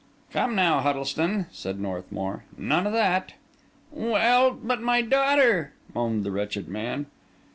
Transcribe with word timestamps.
"Come 0.31 0.55
now, 0.55 0.79
Huddlestone," 0.79 1.45
said 1.51 1.79
Northmour, 1.79 2.43
"none 2.57 2.87
of 2.87 2.93
that." 2.93 3.33
"Well, 3.91 4.49
but 4.49 4.81
my 4.81 5.03
daughter," 5.03 5.73
moaned 5.93 6.23
the 6.23 6.31
wretched 6.31 6.67
man. 6.67 7.05